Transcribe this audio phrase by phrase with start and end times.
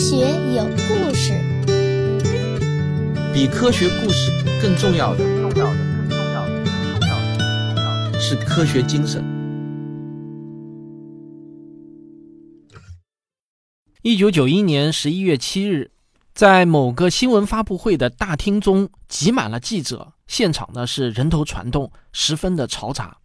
[0.00, 0.16] 学
[0.56, 1.38] 有故事，
[3.34, 9.22] 比科学故事更重要的，重要的，更重要的，更重要的，重要的是科学精神。
[14.00, 15.90] 一九九一年十一月七日，
[16.32, 23.18] 在某个新闻发布会的大厅中，挤满了记者，现场呢是人头攒动，十分的嘈杂。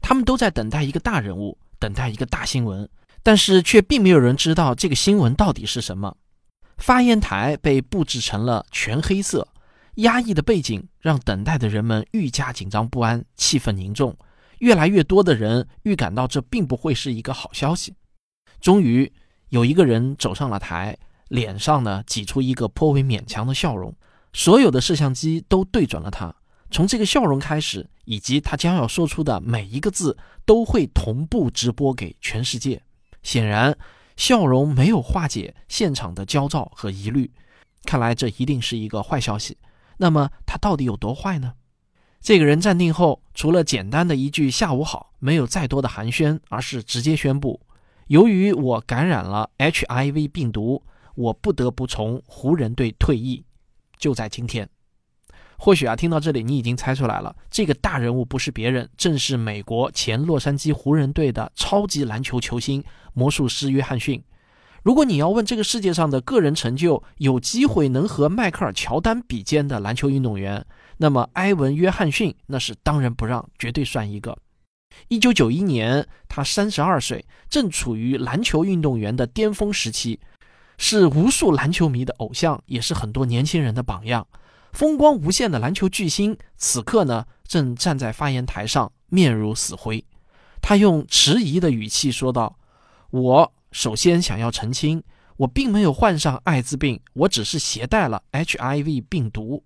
[0.00, 2.88] 他们都在等待一个大人物，等待一个大新闻。
[3.24, 6.16] 但是却并没有人知道这个新闻到底是什么。
[6.82, 9.46] 发言台被布置成了全黑色，
[9.94, 14.16] 压抑的背景让等待的人们愈加紧张不安，气氛凝重。
[14.58, 17.94] 越来越多的人预感到这并不会是一个好消息。
[18.60, 19.12] 终于，
[19.50, 23.94] 有一个人走上了台，脸上呢挤出一个颇为勉强的笑容。
[24.32, 26.34] 所有的摄像机都对准了他，
[26.68, 32.82] 从这个笑容开始，以及他将要说出的每一个字，都会同步直播给全世界。
[33.22, 33.76] 显然，
[34.16, 37.30] 笑容没有化解现场的焦躁和疑虑。
[37.84, 39.58] 看来这一定是一个坏消息。
[39.98, 41.54] 那么他到底有多坏呢？
[42.20, 47.60] 这个人站定后，除了简单的一句“下午好”，没有再多的寒暄，而是直接宣布
[48.06, 50.84] ：“由于我感染了 HIV 病毒，
[51.16, 53.44] 我不得不从湖人队退役。”
[53.98, 54.68] 就在今天。
[55.64, 62.82] 或许啊，听到这里你已经猜出来了，这个大人物不是别人，正是美国前洛杉矶湖人队的超级篮球球星
[63.14, 64.20] 魔术师约翰逊。
[64.82, 74.36] 如果你要问这个世界上的个人成就有机会能和迈克尔乔丹比肩的篮球运动员，那么埃文约翰逊那是当仁不让，绝对算一个。
[75.06, 80.18] 一九九一年，他三十二岁，正处于篮球运动员的巅峰时期，
[80.76, 84.26] 是无数篮球迷的偶像，也是很多年轻人的榜样。
[84.72, 90.04] 风光无限的篮球巨星，此刻呢正站在发言台上，面如死灰。
[90.60, 92.58] 他用迟疑的语气说道
[93.10, 95.02] ：“我首先想要澄清，
[95.36, 99.62] 我并没有患上艾滋病，我只是携带了 HIV 病毒。”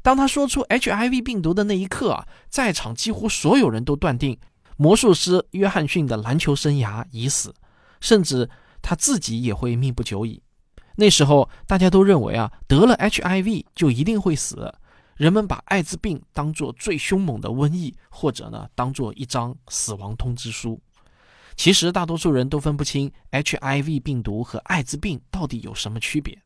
[0.00, 4.38] 当他说出 HIV 病毒的那一刻啊，在场几乎所有人都断定
[4.76, 7.54] 魔术师约翰逊的篮球生涯已死，
[8.00, 8.48] 甚至
[8.80, 10.40] 他自己也会命不久矣。
[11.00, 14.74] 那时候，大家都认为啊，得了 HIV 就一定会死。
[15.14, 20.80] 人们把艾滋病当作最凶猛的瘟疫，或者呢，当作一张死亡通知书。
[21.54, 26.36] 其实，大多数人都分不清 HIV 病毒和艾滋病到底有什么区别。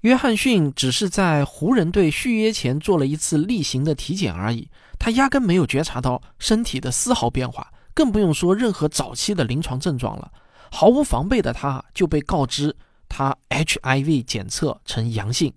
[0.00, 10.32] 约翰逊只是在湖人队续约前做了一次例行的体检而已，他压根没有觉察到身体的丝毫变化，更不用说任何早期的临床症状了。
[10.70, 12.74] 毫无防备的他就被告知。
[13.16, 15.54] 他 HIV 检测呈阳性，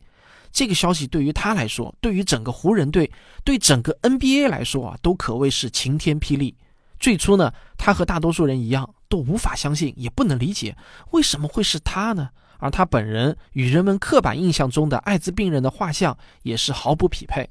[0.51, 3.11] 这个消息对于他来说，对于整个湖人队，
[3.43, 6.55] 对整个 NBA 来说啊，都可谓是晴天霹雳。
[6.99, 10.77] 最初呢，他和大多数人一样，都无法相信，也不能理解
[11.09, 12.29] 为什么会是他呢？
[12.59, 17.49] 而他本人与人们刻板印象中的艾滋病人的画像也是毫不匹配。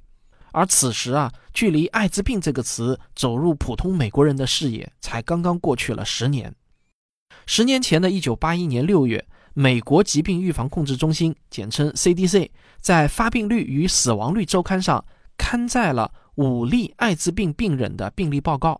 [0.52, 6.54] 而此时啊，距离艾滋病这个词走入普通美国人的视野，才刚刚过去了十年。
[7.44, 9.26] 十年前的一九八一年六月。
[9.58, 15.02] 美国疾病预防控制中心（简称 CDC） 在发病率与死亡率周刊上
[15.38, 18.78] 刊载了五例艾滋病病人的病例报告。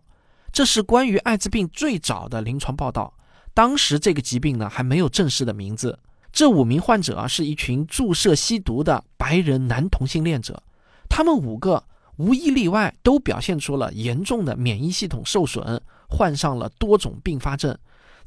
[0.51, 3.11] 这是关于艾滋病最早的临床报道。
[3.55, 5.97] 当时这个疾病呢还没有正式的名字。
[6.31, 10.61] 这五名患者啊是一群注射吸毒的白人男同性恋者。
[11.09, 11.83] 他们五个
[12.17, 17.75] 无一例外都表现出了严重的免疫系统受损，患上了多种并发症。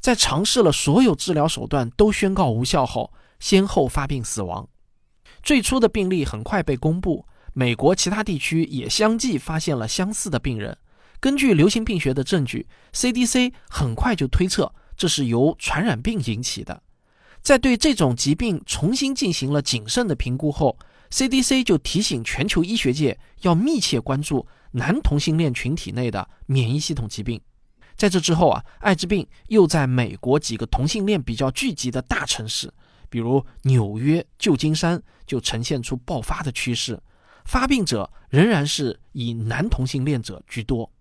[0.01, 4.67] 在尝试了所有治疗手段都宣告无效后，先后发病死亡。
[5.43, 10.75] 最初的病例很快被公布，美国其他地区也相继发现了相似的病人。
[11.19, 16.81] 根据流行病学的证据，CDC 很快就推测这是由传染病引起的。
[17.43, 20.79] 在对这种疾病重新进行了谨慎的评估后
[21.11, 27.39] ，CDC 就提醒全球医学界要密切关注男同性恋群体内的免疫系统疾病。
[27.95, 32.71] 在这之后啊，艾滋病又在美国几个同性恋比较聚集的大城市，
[33.09, 36.99] 比如纽约、旧金山，就呈现出爆发的趋势。
[37.45, 40.91] 发病者仍然是以男同性恋者居多。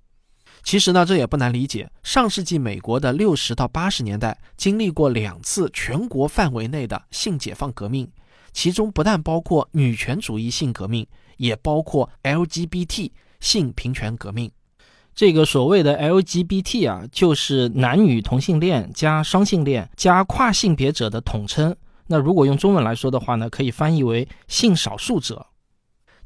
[0.62, 1.90] 其实呢，这也不难理解。
[2.02, 8.10] 上世纪美国的六十到八十年代经历过两次全国范围内的性解放革命，
[8.52, 11.06] 其中不但包括女权主义性革命，
[11.38, 14.50] 也包括 LGBT 性平权革命。
[15.14, 21.76] 这个所谓的 LGBT 啊，就是男女同性恋加双性恋加跨性别者的统称。
[22.06, 25.46] 那如果用中文来说的话呢，可以翻译为性少数者。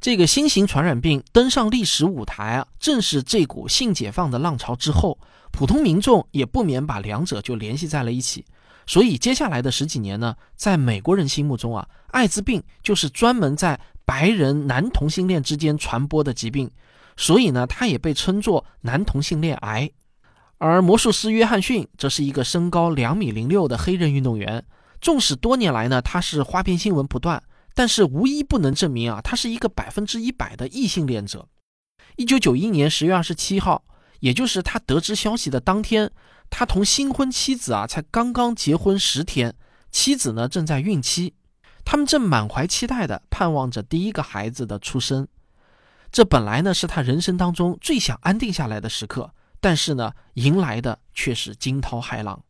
[0.01, 5.19] 这个新型传染病登上历史舞台啊，正是这股性解放的浪潮之后，
[5.51, 8.45] 普通民众也不免把两者就联系在了一起。
[8.87, 16.71] 所以接下来的十几年呢，在美国人心目中啊，艾滋病就是专门在白人男同性恋之间传播的疾病，
[17.17, 19.91] 所以呢，它也被称作男同性恋癌。
[20.59, 24.65] 而魔术师约翰逊则是一个身高两米零六的黑人运动员，
[25.01, 27.43] 纵使多年来呢他是花边新闻不断，
[27.75, 31.49] 但是无一不能证明啊，他是一个百分之一百的异性恋者。
[32.17, 33.85] 一九九一年十月二十七号，
[34.21, 36.11] 也就是他得知消息的当天，
[36.49, 39.55] 他同新婚妻子啊才刚刚结婚十天，
[39.91, 41.35] 妻子呢正在孕期，
[41.85, 45.27] 他们正满怀期待的盼望着第一个孩子的出生。
[46.15, 49.33] 这本来呢是他人生当中最想安定下来的时刻。
[49.61, 52.41] 但是呢，迎来的却是惊涛骇浪。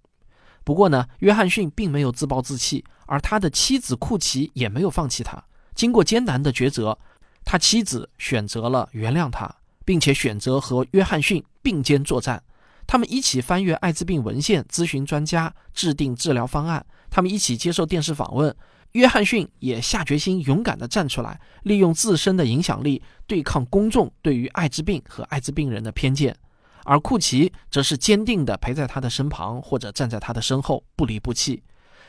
[0.65, 5.43] 不过呢，约翰逊并没有自暴自弃，而他的妻子库奇也没有放弃他。
[5.75, 6.99] 经过艰难的抉择，
[7.43, 9.51] 他妻子选择了原谅他，
[9.87, 12.43] 并且选择和约翰逊并肩作战。
[12.87, 16.85] 他们一起翻阅艾滋病文献，咨询专家，制定治疗方案。
[17.09, 18.55] 他们一起接受电视访问。
[18.95, 26.37] 约翰逊也下决心勇敢地站出来，利用自身的影响力对抗公众对于艾滋病和艾滋病人的偏见。
[26.85, 31.65] 而库奇则是坚定地陪在他的身旁，或者站在他的身后，不离不弃。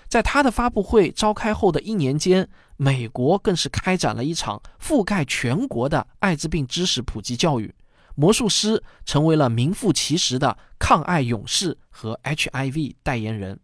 [0.07, 2.47] 在他的发布会召开后的一年间，
[2.77, 7.73] 美国更是开展了一场覆盖全国的艾滋病知识普及教育。
[8.13, 13.59] 魔术师成为了名副其实的抗艾勇士和 HIV 代言人。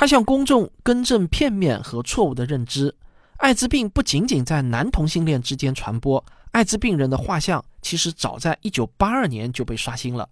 [0.00, 2.94] 他向公众更正片面和错误的认知：
[3.38, 6.24] 艾滋病不仅仅在男同性恋之间传播。
[6.52, 10.28] 艾滋病人的画像其实早在1982年就被刷新了。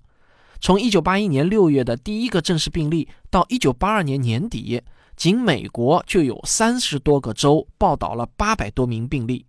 [0.61, 4.81] 从1981年6月的第一个正式病例到1982年年底，
[5.17, 9.45] 仅美国就有三十多个州报道了八百多名病例。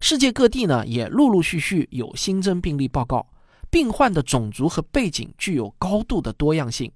[0.00, 3.26] 世界各地呢也陆陆续续有新增病例报告。
[3.70, 6.92] 病患的种族和背景具有高度的多样性。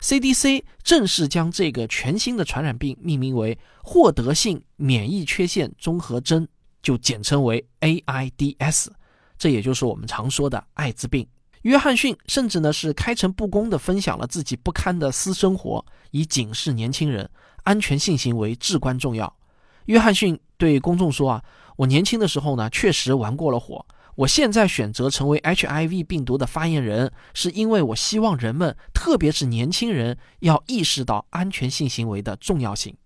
[0.00, 6.46] CDC 正式将这个全新的传染病命名为获得性免疫缺陷综合征。
[6.82, 8.88] 就简称为 AIDS，
[9.36, 11.28] 这也就是我们常说的艾滋病。
[11.60, 17.28] 约翰逊甚至呢是开诚布公地分享了自己不堪的私生活，以警示年轻人
[17.64, 19.36] 安全性行为至关重要。
[19.84, 21.44] 约翰逊对公众说：“啊，
[21.76, 23.84] 我年轻的时候呢确实玩过了火，
[24.20, 32.96] 我现在选择成为 HIV 病毒的发言人，是因为我希望人们，特别是年轻人，要意识到安全性行为的重要性。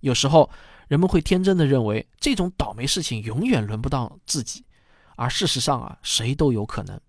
[0.00, 0.50] 有时候。”
[0.86, 4.66] 人们会天真的认为这种倒霉事情永远轮不到自己，
[5.16, 7.00] 而事实上啊，谁都有可能。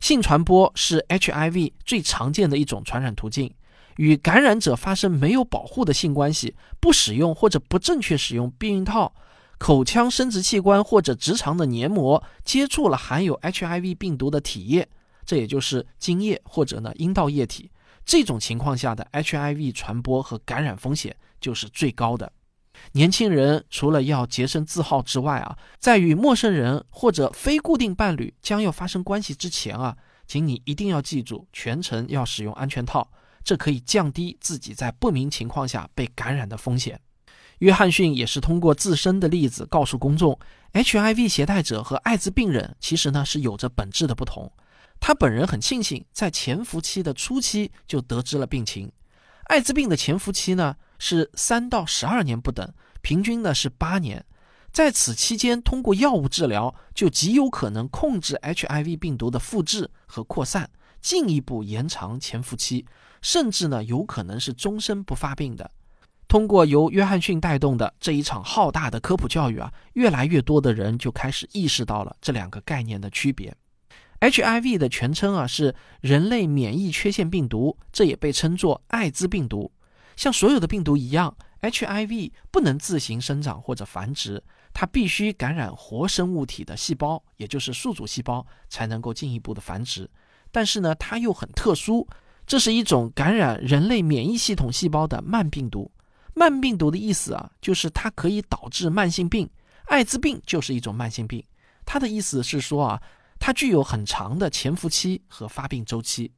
[0.00, 3.52] 性传播是 HIV 最常见的一种传染途径，
[3.96, 9.12] 与感染者发生没有保护的性关系，不使用或者不正确使用避孕套，
[9.58, 14.88] 口腔生殖器官或者直肠的黏膜接触了含有 HIV 病毒的体液，
[15.24, 17.70] 这也就是精液或者呢阴道液体，
[18.04, 22.30] 这种情况下的 HIV 传播和感染风险就是最高的。
[22.92, 33.10] 年轻人除了要洁身自好之外啊，在与陌生人或者非固定伴侣将要发生关系之前啊，请你一定要记住，全程要使用安全套，
[33.42, 37.00] 这可以降低自己在不明情况下被感染的风险。
[37.58, 40.38] 约翰逊也是通过自身的例子告诉公众
[40.72, 44.52] ，HIV 携带者和艾滋病人其实呢是有着本质的不同。
[45.00, 48.90] 他本人很庆幸在潜伏期的初期就得知了病情，
[49.44, 50.76] 艾滋病的潜伏期呢。
[50.98, 52.72] 是三到十二年不等，
[53.02, 54.24] 平均呢是八年。
[54.72, 60.70] 在此期间，通过药物治疗，就极有可能控制 HIV 病毒的复制和扩散，
[61.02, 62.86] 进一步延长潜伏期，
[63.20, 65.70] 甚至呢有可能是终身不发病的。
[66.36, 73.56] 通过由约翰逊带动的这一场浩大的科普教育啊，越来越多的人就开始意识到了这两个概念的区别。
[74.20, 79.72] HIV 的全称啊是人类免疫缺陷病毒，这也被称作艾滋病毒。
[80.14, 90.10] 像所有的病毒一样，HIV 不能自行生长或者繁殖，它必须感染活生物体的细胞，也就是宿主细胞，才能够进一步的繁殖。
[90.52, 92.06] 但是呢，它又很特殊，
[92.46, 95.90] 这是一种感染人类免疫系统细胞的慢病毒。
[96.38, 99.48] 慢病毒的意思啊，就是它可以导致慢性病。
[99.86, 101.42] 艾滋病就是一种慢性病，
[101.86, 103.02] 它的意思是说啊，
[103.38, 106.30] 它具有很长的潜伏期和发病周期。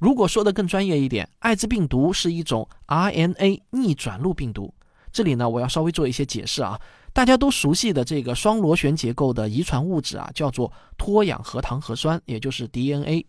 [0.00, 4.74] 如果说的更专业一点，艾滋病毒是一种 RNA 逆转录病毒。
[5.12, 6.80] 这里呢，我要稍微做一些解释啊。
[7.12, 13.24] 大家都熟悉的这个双螺旋结构的遗传物质啊，叫做脱氧核糖核酸，也就是 DNA。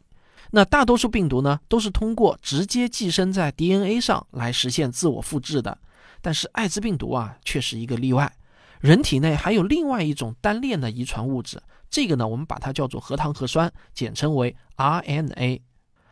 [0.51, 5.77] 那大多数病毒呢，都是通过直接寄生在 DNA 上来实现自我复制的。
[6.21, 8.31] 但是艾滋病毒啊，却是一个例外。
[8.79, 15.61] 人体内还有另外一种单链的遗传物质，这个呢，我们把它叫做核糖核酸，简称为 RNA。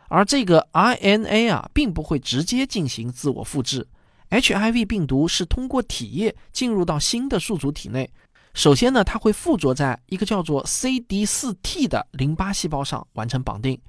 [0.08, 3.86] 而这个 RNA 啊，并不会直接进行自我复制
[4.30, 8.10] HIV 病毒是通过体液进入到新的宿主体内，
[8.52, 13.80] 首先呢，它会附着在一个叫做 CD4T 的淋巴细胞上完成绑定，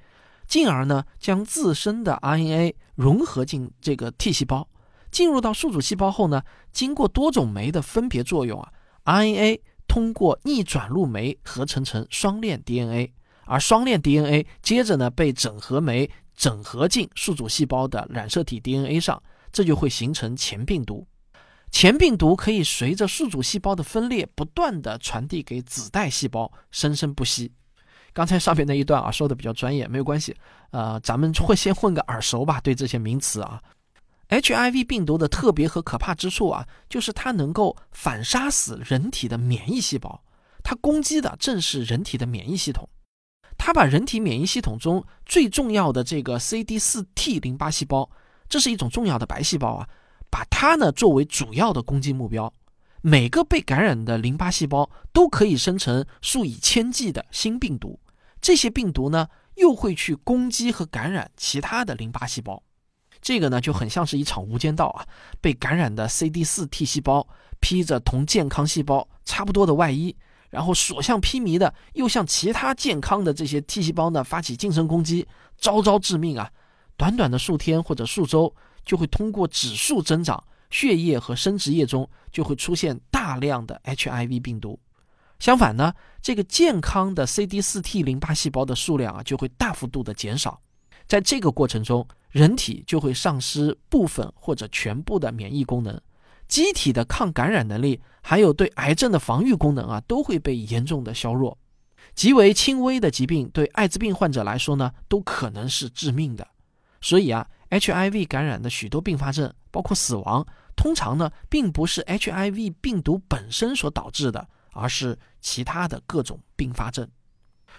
[0.46, 4.66] 进而呢，将自身的 RNA 融合进这个 T 细胞，
[5.10, 8.72] 进入到宿主细胞后呢，经过多种酶的分别作用啊
[9.04, 13.12] ，RNA 通过逆转录酶合成成双链 DNA，
[13.46, 19.22] 而双链 DNA 接着呢被整合酶整合进宿主细胞的染色体 DNA 上。
[19.52, 21.04] 这就会形成前病毒，
[21.72, 27.50] 前病毒可以随着宿主细胞的分裂，不断的传递给子代细胞，生生不息。
[28.12, 30.36] 刚才上面那一段啊，说的比较专业，没有关系。
[30.70, 33.60] 呃，咱们会先混个耳熟吧，对这些名词啊。
[34.30, 40.22] HIV 病毒的特别和可怕之处啊，就是它能够反杀死人体的免疫细胞，
[40.62, 42.88] 它攻击的正是人体的免疫系统，
[43.58, 48.08] 它把人体免疫系统中最重要的这个 CD4T 淋巴细胞。
[48.48, 49.88] 这是一种重要的白细胞啊，
[50.30, 52.52] 把它呢作为主要的攻击目标。
[53.02, 57.98] 每个被感染的淋巴细胞都可以生成数以千计的新病毒，
[58.40, 62.62] 这些病毒呢又会去攻击和感染其他的淋巴细胞。
[63.20, 65.06] 这个呢就很像是一场无间道啊，
[65.40, 67.26] 被感染的 CD4T 细胞
[67.60, 70.16] 披着同健康细胞差不多的外衣，
[70.48, 76.50] 然后所向披靡的又向其他健康的这些 T 细胞呢发起近身攻击，招招致命啊！
[76.96, 84.78] 短短的数天或者数周，就会通过指数增长，血液和生殖液中就会出现大量的 HIV 病毒。
[85.38, 90.60] 相反呢，这个健康的 CD4T 淋巴细胞的数量啊，就会大幅度的减少。
[91.06, 96.00] 在这个过程中，人体就会丧失部分或者全部的免疫功能，
[96.46, 101.58] 机体的抗感染能力，还有对癌症的防御功能啊，都会被严重的削弱。
[102.14, 106.46] 极为轻微的疾病，对艾滋病患者来说呢，都可能是致命的。
[107.00, 110.46] 所以啊，HIV 感染的许多并发症，包括死亡，
[110.76, 117.08] 通常呢并不是 HIV 病毒本身所导致的，而是其他的各种并发症。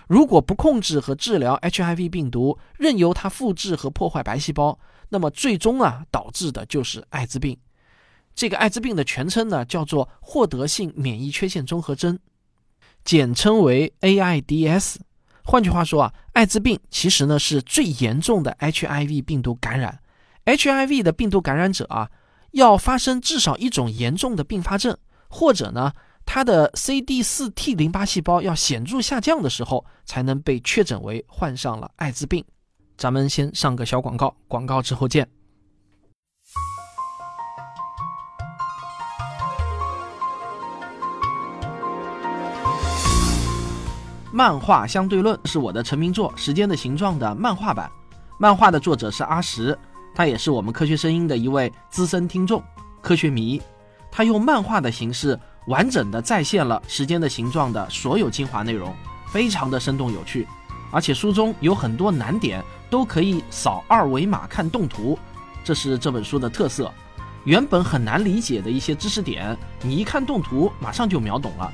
[0.07, 4.77] 如果不控制和治疗 HIV 病毒，任由它复制和破坏白细胞，
[5.09, 7.57] 那么最终啊导致的就是艾滋病。
[8.33, 12.17] 这个艾滋病的全称呢叫做获得性免疫缺陷综合征，
[13.03, 14.95] 简称为 AIDS。
[15.43, 19.99] 换句话说啊，艾滋病其实呢是最严重的 HIV 病毒感染。
[20.45, 22.09] HIV 的病毒感染者啊，
[22.51, 24.97] 要发生至少一种严重的并发症，
[25.29, 25.91] 或者呢，
[26.25, 32.43] 他的 CD4T 淋巴细胞要显著下降的时候，才能被确诊为患上了艾滋病。
[32.97, 35.27] 咱们先上个小广告，广告之后见。
[44.33, 47.91] 漫画相对论是我的成名作《时间的形状》的漫画版。
[48.39, 49.77] 漫画的作者是阿石，
[50.15, 52.63] 他也是我们科学声音的一位资深听众、
[53.01, 53.61] 科学迷。
[54.09, 58.95] 他用漫画的形式完整的再现了《时间的形状》的所有精华内容，
[59.31, 60.47] 非常的生动有趣。
[60.91, 65.17] 而且书中有很多难点都可以扫二维码看动图，
[65.63, 66.91] 这是这本书的特色。
[67.43, 71.71] 原本很难理解的一些知识点，你一看动图马上就秒懂了。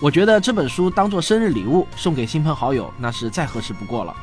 [0.00, 4.16] 我觉得这本书当做生日礼物送给亲朋好友，那是再合适不过了。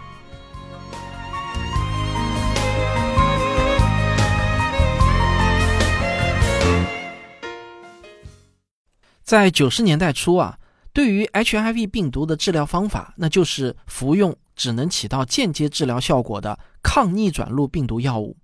[9.33, 10.59] 在九十年代初啊，
[10.93, 18.37] 对于 HIV 病毒的治疗方法，那就是服用只能起到间接治疗效果的抗逆转录病毒药物。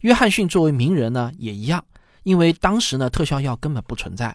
[0.00, 1.84] 约翰逊作为名人呢，也一样，
[2.22, 4.34] 因为当时呢，特效药根本不存在。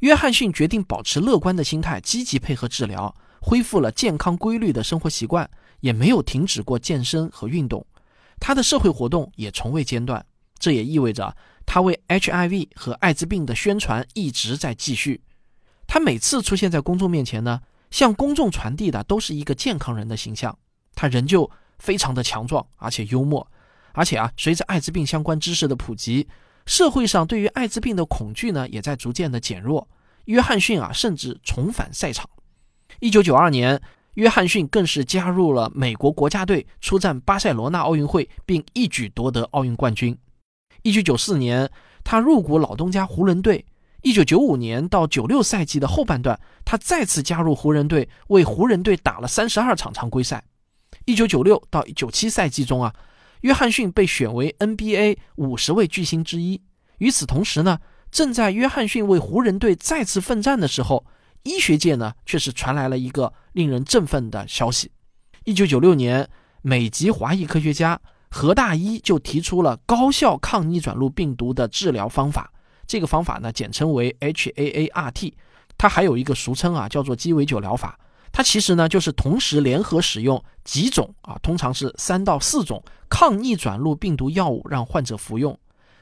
[0.00, 7.86] 约翰逊决定保持乐观的心态，积极配合治疗，恢复了健康规律的生活习惯，也没有停止过健身和运动。
[8.40, 10.26] 他的社会活动也从未间断，
[10.58, 15.22] 这也意味着他为 HIV 和艾滋病的宣传一直在继续。
[15.88, 20.56] 他每次出现在公众面前呢，向公众传递的都是一个健康人的形象。
[20.94, 23.44] 他仍旧非常的强壮，而且幽默，
[23.92, 26.28] 而且啊，随着艾滋病相关知识的普及。
[26.66, 29.88] 社会上对于艾滋病的恐惧呢，也在逐渐的减弱。
[30.26, 32.28] 约翰逊啊，甚至重返赛场。
[33.00, 33.80] 一九九二年，
[34.14, 40.14] 约翰逊更是加入了美国国家队，出战巴塞罗那奥运会，并一举夺得奥运冠军。
[40.82, 41.70] 一九九四年，
[42.04, 43.64] 他入股老东家湖人队。
[44.02, 50.44] 一九九五年到九六赛季的后半段，他再次加入湖人队，为湖人队打了三十二场常规赛。
[51.04, 52.94] 一九九六到九七赛季中啊。
[53.42, 56.60] 约翰逊被选为 NBA 五十位巨星之一。
[56.98, 57.78] 与此同时呢，
[58.10, 61.06] 正在约翰逊为湖人队再次奋战的时候，
[61.44, 64.90] 医学界呢却是传来了一个令人振奋的消息：
[65.44, 66.28] 一九九六年，
[66.62, 72.52] 美籍华裔科学家何大一就提出了高效抗逆转录病毒的治疗方法，
[72.88, 75.32] 这个方法呢简称为 HAART，
[75.76, 77.96] 它还有一个俗称啊叫做鸡尾酒疗法。
[78.32, 85.56] 它其实呢就是同时联合使用几种啊，通常是三到四种抗逆转录病毒药物让患者服用。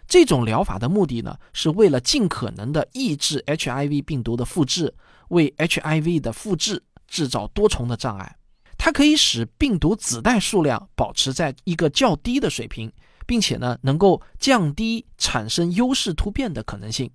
[0.08, 4.94] 这种疗法的目的呢是为了尽可能的抑制 HIV 病毒的复制，
[5.28, 8.36] 为 HIV 的复制制造多重的障碍。
[8.78, 12.92] 它可以使病毒子代数量保持在一个较低的水平，
[13.26, 17.10] 并且呢，能够降低产生优势突变的可能性。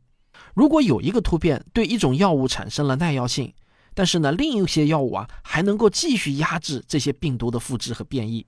[0.54, 3.54] 如果有一个突变对一种药物产生了耐药性，
[3.94, 8.46] 但是呢，另一些药物啊还能够继续压制这些病毒的复制和变异。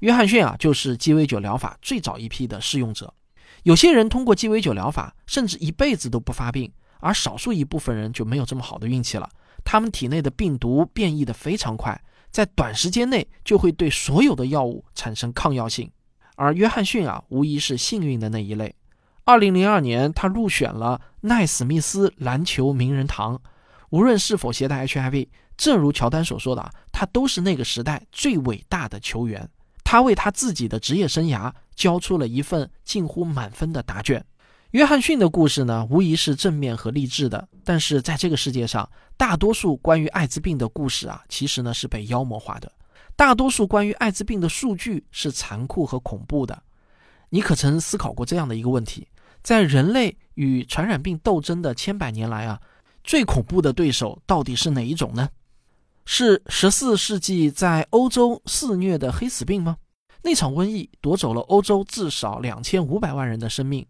[0.00, 3.14] 约翰逊啊，就是鸡尾酒疗法最早一批的试用者。
[3.62, 6.70] 有些人通过鸡尾酒疗法，甚至一辈子都不发病，
[7.00, 9.28] 而少数一部分人就没有这么好的运气了。
[9.64, 12.00] 他们体内的病毒变异的非常快。
[12.30, 15.90] 在短时间内就会对所有的药物产生抗药性，
[16.36, 18.74] 而约翰逊啊，无疑是幸运的那一类。
[19.24, 23.40] 二零零二年，他入选了奈史密斯篮球名人堂。
[23.90, 29.48] 无论是否携带 HIV，正如乔丹所说的啊，他都是那个时代最伟大的球员。
[29.82, 34.24] 他为他自己的职业生涯交出了一份近乎满分的答卷。
[34.72, 37.48] 约翰逊的故事呢，无疑是正面和励志的。
[37.64, 42.70] 但是在这个世界上，大多数关于艾滋病的故事啊，其实呢是被妖魔化的。
[43.16, 46.62] 大多数关于艾滋病的数据是残酷和恐怖的。
[47.30, 49.08] 你可曾思考过这样的一个问题：
[49.42, 52.60] 在人类与传染病斗争的千百年来啊，
[53.02, 55.30] 最恐怖的对手到底是哪一种呢？
[56.04, 59.78] 是十四世纪在欧洲肆虐的黑死病吗？
[60.22, 63.86] 那场瘟疫夺走了欧洲至少两千五百万人的生命。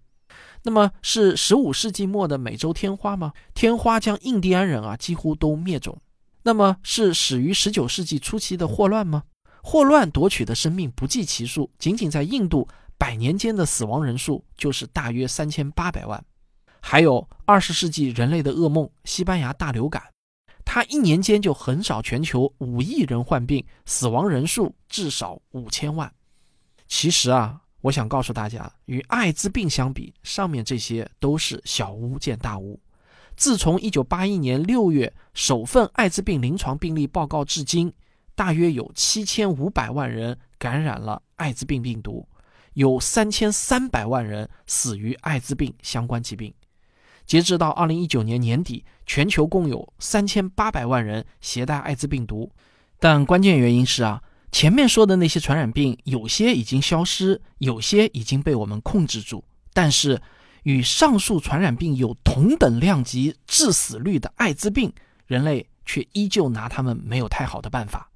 [0.62, 3.32] 那么是十五世纪末的美洲天花吗？
[3.54, 5.98] 天花将印第安人啊几乎都灭种。
[6.46, 9.24] 那么是始于十九世纪初期的霍乱吗？
[9.64, 16.24] 霍乱夺取的生命不计其数，仅仅在印度百年间的死亡人数就是大约三千八百万。
[16.80, 20.00] 还有二十世纪人类的噩梦——西班牙大流感，
[20.64, 26.12] 它一年间就横扫全球，五亿人患病，死亡人数至少五千万。
[26.86, 27.60] 其实啊。
[27.82, 32.80] 我想告诉大家，与艾滋病相比，上面这些都是小巫见大巫。
[33.36, 37.92] 自从1981年6月首份艾滋病临床病例报告至今，
[38.34, 42.26] 大约有7500万人感染了艾滋病病毒，
[42.72, 46.52] 有3300万人死于艾滋病相关疾病。
[47.26, 52.50] 截止到2019年年底，全球共有3800万人携带艾滋病毒。
[52.98, 54.22] 但关键原因是啊。
[54.52, 59.44] 前面说的那些传染病，有些已经消失，有些已经被我们控制住。
[59.74, 60.18] 但是，
[60.66, 64.92] 与上述传染病有同等量级致死率的艾滋病，
[65.28, 68.10] 人类却依旧拿他们没有太好的办法。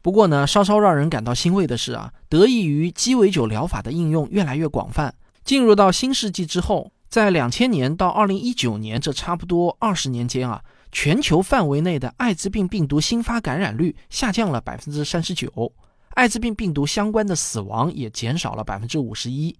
[0.00, 10.64] 不过呢，稍稍让人感到欣慰的是啊，得益于鸡尾酒疗法的应用越来越广泛，进入到新世纪之后，在两千年到二零一九年这差不多二十年间啊。
[10.90, 15.70] 全球范围内的艾滋病病毒新发感染率下降了百分之三十九，
[16.14, 19.54] 艾滋病病毒相关的死亡也减少了百分之五十一，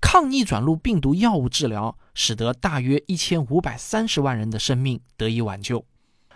[0.00, 5.84] 抗逆转录病毒药物治疗使得大约一千五百三十万人的生命得以挽救。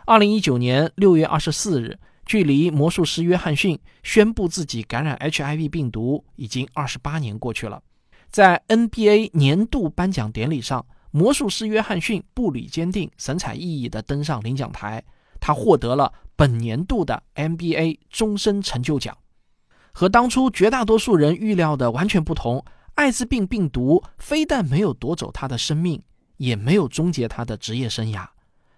[0.07, 7.83] 二零一九年六月二十四日，距离魔术师约翰逊宣布自己感染 HIV 病毒已经二十八年过去了，
[8.31, 10.85] 在 NBA 年度颁奖典礼上。
[11.11, 15.05] 魔术师约翰逊步履坚定、神采奕奕地登上领奖台，
[15.38, 19.16] 他获得了本年度的 NBA 终身成就奖。
[19.92, 26.02] 和当初绝大多数人预料的完全不同，艾滋病病毒非但没有夺走他的生命，
[26.37, 28.28] 也没有终结他的职业生涯。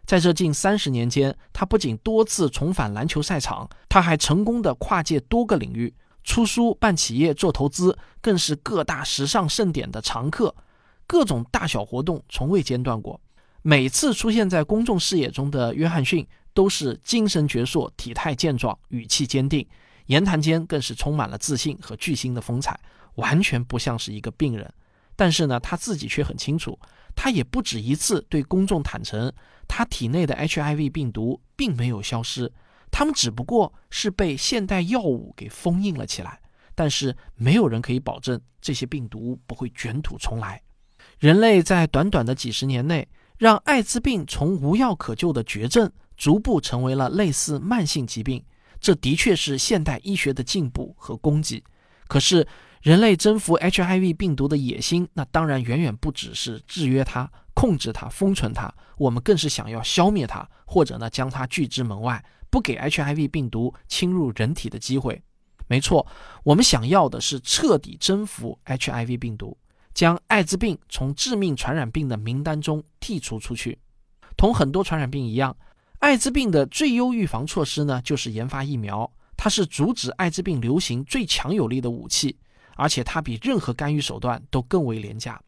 [0.07, 10.55] 在这近三十年间，他不仅多次重返篮球赛场，他还成功的跨界多个领域，出书、办企业、做投资，更是各大时尚盛典的常客。
[11.07, 13.20] 各种大小活动从未间断过，
[13.62, 19.68] 每次出现在公众视野中的约翰逊都是精神矍铄、体态健壮、语气坚定，
[20.07, 22.79] 言谈间更是充满了自信和巨星的风采，
[23.16, 24.72] 完全不像是一个病人。
[25.14, 26.79] 但是呢，他自己却很清楚，
[27.14, 29.33] 他也不止一次对公众坦诚，
[29.66, 32.52] 他体内的 HIV 病毒并没有消失，
[32.90, 36.40] 他们只不过是被现代药物给封印了起来。
[36.74, 40.62] 但是没有人可以保证这些病毒不会卷土重来。
[41.18, 48.44] 人类在短短的几十年内，让艾滋病从无药可救的绝症，逐步成为了类似慢性疾病。
[48.79, 51.64] 这的确是现代医学的进步和功绩。
[52.07, 52.46] 可是，
[52.82, 58.72] 人类征服 HIV 病毒的野心，那当然远远不只是制约它、控制它、封存它。
[58.96, 65.20] 我们更是想要消灭它，或者呢，将它拒之门外，不给 HIV 病毒侵入人体的机会。
[65.68, 66.06] 没错，
[66.44, 69.58] 我们想要的是彻底征服 HIV 病毒，
[69.92, 73.78] 将艾滋病从致命传染病的名单中剔除出去。
[74.36, 75.56] 同很多传染病一样，
[75.98, 79.10] 艾滋病的最优预防措施呢，就是研发疫苗。
[79.36, 82.38] 它是阻止艾滋病流行最强有力的武器，
[82.76, 85.40] 而且它比任何干预手段都更为廉价。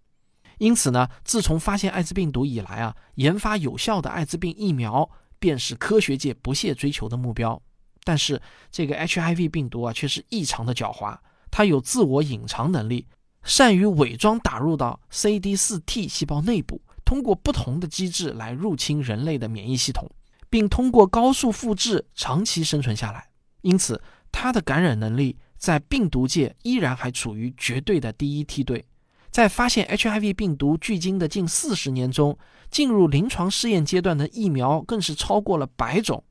[0.58, 7.62] 因此呢，自从发现艾滋病毒以来啊，研发有效的艾滋病疫苗便是科学界不懈追求的目标。
[8.02, 11.16] 但是这个 HIV 病毒啊，却是异常的狡猾，
[11.50, 13.06] 它有自我隐藏能力，
[13.44, 20.10] 善于伪装打入到 CD4T 细胞内部，通过不同的机制来入侵人类的免疫系统，
[20.50, 23.28] 并通过高速复制长期生存下来。
[23.60, 28.86] 因此，它的感染能力在病毒界依然还处于绝对的第一梯队。
[29.30, 32.38] 在发现 HIV 病毒距今的近四十年中，
[32.70, 36.24] 进入临床试验阶段的疫苗更是超过了百种。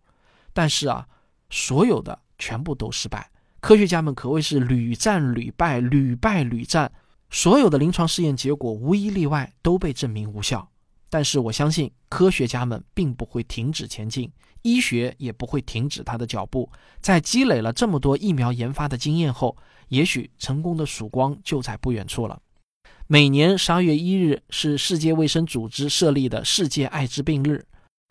[0.51, 1.07] 但是啊，
[1.51, 3.29] 所有的全部都失败。
[3.59, 6.91] 科学家们可谓是屡战屡败，屡败屡战。
[7.29, 10.69] 所有的临床试验结果无一例外都被证明无效。
[11.09, 14.31] 但是我相信，科学家们并不会停止前进。
[14.63, 16.69] 医学也不会停止它的脚步。
[16.99, 19.55] 在积累了这么多疫苗研发的经验后，
[19.87, 22.41] 也许成功的曙光就在不远处了。
[23.05, 27.65] 每年十二月一日是世界卫生组织设立的世界艾滋病日。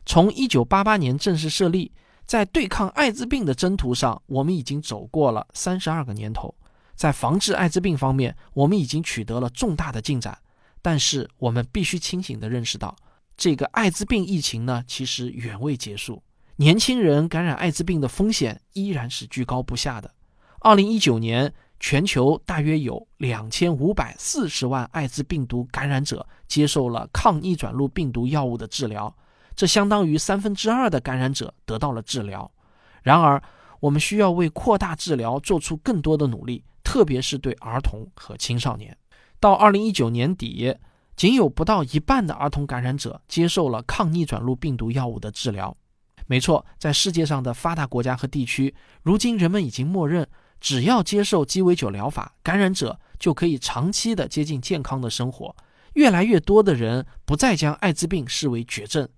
[0.06, 1.92] 从一九八八年正式设立，
[2.24, 6.54] 在对抗艾滋病的征途上，我们已经走过了三十二个年头。
[6.94, 10.38] 在防治艾滋病方面，我们已经取得了重大的进展。
[10.82, 12.94] 但是，我们必须清醒地认识到，
[13.36, 16.22] 这个艾滋病疫情呢，其实远未结束。
[16.56, 20.14] 年轻人感染艾滋病的风险依然是居高不下的。
[20.60, 29.14] 二零一九年，全球大约有两千五百四十万艾滋病毒感染者接受了抗逆转录病毒药物的治疗，
[29.54, 32.50] 这相当于三分之二的感染者得到了治疗。
[33.02, 33.42] 然而，
[33.80, 38.96] 我们需要为扩大治疗做出更多的努力，特别是对儿童和青少年。
[39.46, 40.74] 到二零一九年底，
[41.14, 45.76] 仅有不到一半的儿童感染者接受了抗逆转录病毒药物的治疗。
[46.26, 50.26] 没错，在世界上的发达国家和地区，如今人们已经默认，
[50.60, 55.54] 只要接受鸡尾酒疗法，感染者就可以长期的接近健康的生活。
[55.92, 59.08] 越来越多的人不再将艾滋病视为绝症，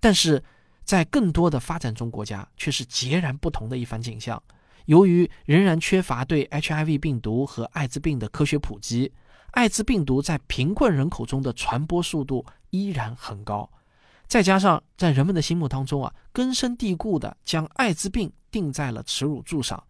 [0.00, 0.42] 但是
[0.82, 4.42] 在更多的发展中国家却是截然不同的一番景象。
[4.86, 9.12] 由于仍然缺乏对 HIV 病毒和艾滋病的科学普及，
[9.54, 13.70] 艾滋病毒在贫困人口中的传播速度依然很高。
[14.26, 19.80] 再加上在人们的心目当中啊，根深蒂固的将艾滋病定在了耻辱柱上，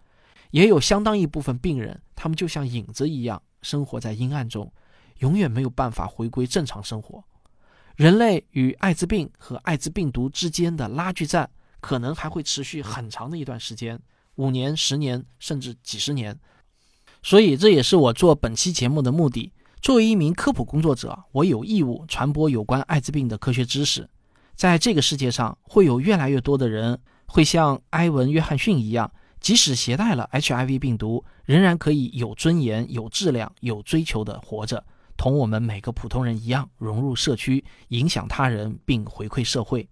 [0.50, 4.70] 也有相当一部分病人，他们就像影子一样生活在阴暗中，
[5.20, 7.24] 永远没有办法回归正常生活。
[7.96, 11.48] 人类与艾滋病和艾滋病毒之间的拉锯战，
[11.81, 13.98] 可能还会持续很长的一段时间，
[14.35, 16.38] 五年、十年，甚至几十年。
[17.25, 19.51] 所以这也是我做本期节目的目的。
[19.81, 24.07] 作为一名科普工作者，我有义务传播有关艾滋病的科学知识。
[24.55, 29.11] 在这个世界上，会有越来越多的人会像埃文·约翰逊一样，
[29.41, 34.85] 即使携带了 HIV 病毒，仍然可以有尊严、有质量、有追求地活着，
[35.17, 39.89] 同我们每个普通人一样融入社区，影响他人并回馈社会。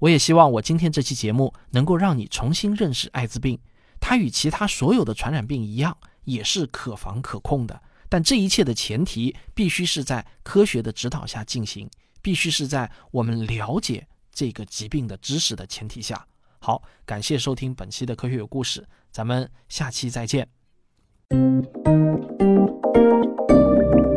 [0.00, 3.58] 我也希望我今天这期节目能够让你重新认识艾滋病，
[3.98, 5.96] 它与其他所有的传染病一样，
[6.28, 7.82] 也是可防可控的。
[8.08, 11.88] 但这一切的前提必须是在科学的指导下进行。
[12.20, 16.26] 必须是在我们了解这个疾病的知识的前提下。
[16.58, 20.48] 好，感谢收听本期的科学有故事，咱们下期再见。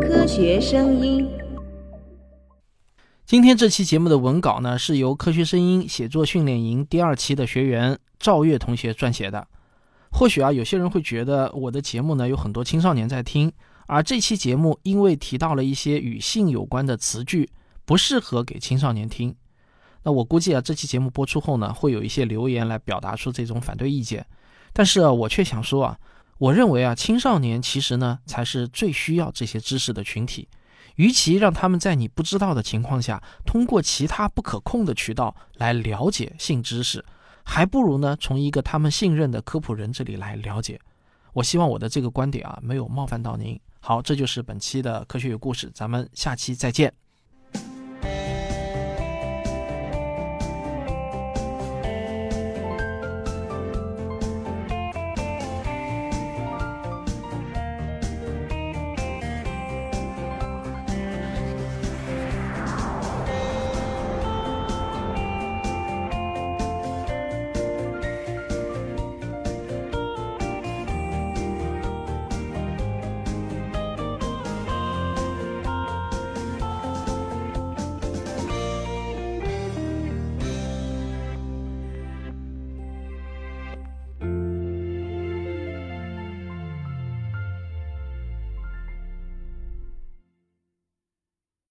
[0.01, 1.29] 科学声音。
[3.23, 9.47] 今天这期节目的文稿呢，是由科学声音写作训练营第二期的学员赵月同学撰写的。
[10.11, 13.51] 或许啊，有些人会觉得我的节目呢有很多青少年在听，
[13.87, 17.49] 而这期节目因为提到了一些与性有关的词句。
[17.83, 19.35] 不适合给青少年听。
[20.03, 24.25] 那我估计啊，这期节目播出后呢，会有一些留言来表达出这种反对意见。
[24.71, 25.99] 但是啊，我却想说啊，
[26.37, 30.47] 我认为啊，青少年其实呢，才是最需要这些知识的群体。
[30.95, 37.03] 与其让他们在你不知道的情况下，通过其他不可控的渠道来了解性知识，
[37.43, 40.79] 还不如呢，从一个他们信任的科普人这里来了解。
[41.33, 43.59] 我希望我的这个观点啊，没有冒犯到您。
[43.79, 46.93] 好，这就是本期的科学与故事，咱们下期再见。